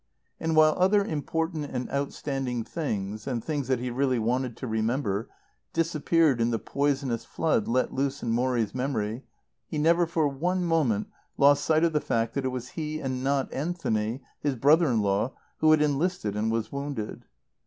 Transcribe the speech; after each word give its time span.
And 0.39 0.55
while 0.55 0.73
other 0.79 1.05
important 1.05 1.65
and 1.65 1.87
outstanding 1.91 2.63
things, 2.63 3.27
and 3.27 3.43
things 3.43 3.67
that 3.67 3.77
he 3.77 3.91
really 3.91 4.17
wanted 4.17 4.57
to 4.57 4.65
remember, 4.65 5.29
disappeared 5.73 6.41
in 6.41 6.49
the 6.49 6.57
poisonous 6.57 7.23
flood 7.23 7.67
let 7.67 7.93
loose 7.93 8.23
in 8.23 8.31
Morrie's 8.31 8.73
memory, 8.73 9.23
he 9.67 9.77
never 9.77 10.07
for 10.07 10.27
one 10.27 10.65
moment 10.65 11.05
lost 11.37 11.63
sight 11.63 11.83
of 11.83 11.93
the 11.93 12.01
fact 12.01 12.33
that 12.33 12.45
it 12.45 12.47
was 12.47 12.69
he 12.69 12.99
and 12.99 13.23
not 13.23 13.53
Anthony, 13.53 14.23
his 14.41 14.55
brother 14.55 14.87
in 14.89 15.01
law, 15.03 15.35
who 15.59 15.69
had 15.69 15.83
enlisted 15.83 16.35
and 16.35 16.51
was 16.51 16.71
wounded. 16.71 17.25